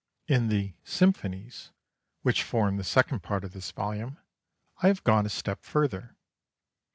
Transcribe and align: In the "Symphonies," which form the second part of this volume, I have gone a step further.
In 0.27 0.47
the 0.47 0.73
"Symphonies," 0.83 1.69
which 2.23 2.41
form 2.41 2.77
the 2.77 2.83
second 2.83 3.21
part 3.21 3.43
of 3.43 3.53
this 3.53 3.69
volume, 3.69 4.17
I 4.81 4.87
have 4.87 5.03
gone 5.03 5.27
a 5.27 5.29
step 5.29 5.61
further. 5.61 6.15